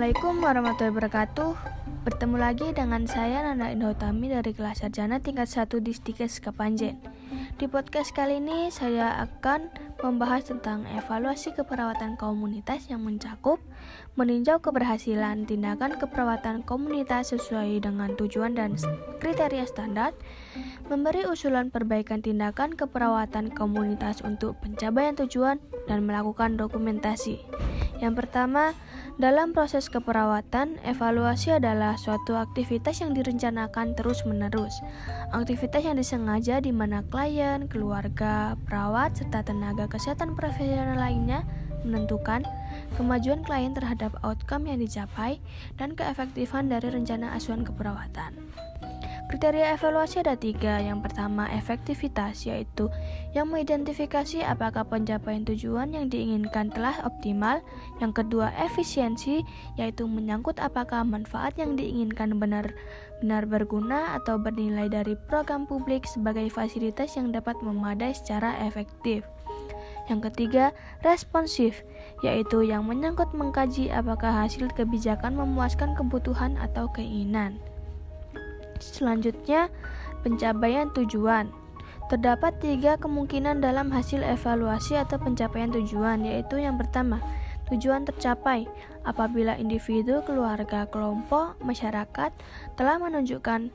[0.00, 1.50] Assalamualaikum warahmatullahi wabarakatuh.
[2.08, 6.96] Bertemu lagi dengan saya Nanda Indotami dari kelas sarjana tingkat 1 Distikes Kapanjen
[7.30, 9.70] Di podcast kali ini saya akan
[10.02, 13.62] membahas tentang evaluasi keperawatan komunitas yang mencakup
[14.18, 18.74] Meninjau keberhasilan tindakan keperawatan komunitas sesuai dengan tujuan dan
[19.22, 20.10] kriteria standar
[20.90, 27.46] Memberi usulan perbaikan tindakan keperawatan komunitas untuk pencapaian tujuan dan melakukan dokumentasi
[28.00, 28.72] yang pertama,
[29.20, 34.72] dalam proses keperawatan, evaluasi adalah suatu aktivitas yang direncanakan terus-menerus.
[35.36, 41.44] Aktivitas yang disengaja di mana klien, keluarga, perawat, serta tenaga kesehatan profesional lainnya
[41.84, 42.48] menentukan
[42.96, 45.36] kemajuan klien terhadap outcome yang dicapai
[45.76, 48.40] dan keefektifan dari rencana asuhan keperawatan.
[49.30, 50.82] Kriteria evaluasi ada tiga.
[50.82, 52.90] Yang pertama, efektivitas, yaitu
[53.30, 57.62] yang mengidentifikasi apakah pencapaian tujuan yang diinginkan telah optimal.
[58.02, 59.46] Yang kedua, efisiensi,
[59.78, 67.14] yaitu menyangkut apakah manfaat yang diinginkan benar-benar berguna atau bernilai dari program publik sebagai fasilitas
[67.14, 69.22] yang dapat memadai secara efektif.
[70.10, 70.74] Yang ketiga,
[71.06, 71.86] responsif,
[72.26, 77.62] yaitu yang menyangkut mengkaji apakah hasil kebijakan memuaskan kebutuhan atau keinginan.
[78.80, 79.68] Selanjutnya,
[80.24, 81.52] pencapaian tujuan.
[82.10, 87.22] Terdapat tiga kemungkinan dalam hasil evaluasi atau pencapaian tujuan, yaitu yang pertama,
[87.70, 88.66] tujuan tercapai
[89.06, 92.34] apabila individu, keluarga, kelompok, masyarakat
[92.74, 93.70] telah menunjukkan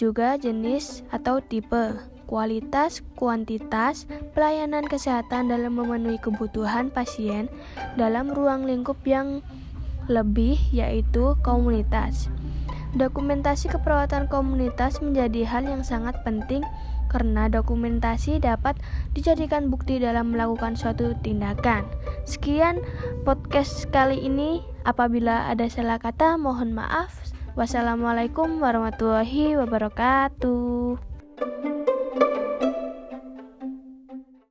[0.00, 2.00] juga jenis atau tipe
[2.32, 7.52] kualitas, kuantitas, pelayanan kesehatan dalam memenuhi kebutuhan pasien
[8.00, 9.44] dalam ruang lingkup yang
[10.08, 12.32] lebih, yaitu komunitas.
[12.96, 16.64] Dokumentasi keperawatan komunitas menjadi hal yang sangat penting
[17.12, 18.80] karena dokumentasi dapat
[19.12, 21.84] dijadikan bukti dalam melakukan suatu tindakan.
[22.24, 22.80] Sekian
[23.28, 24.64] podcast kali ini.
[24.88, 27.12] Apabila ada salah kata, mohon maaf.
[27.54, 30.96] Wassalamualaikum warahmatullahi wabarakatuh.